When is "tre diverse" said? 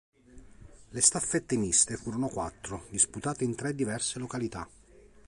3.53-4.17